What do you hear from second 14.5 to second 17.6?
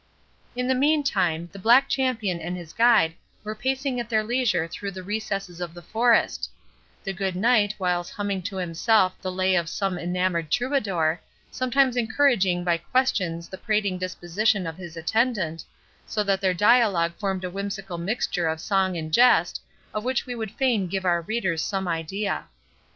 of his attendant, so that their dialogue formed a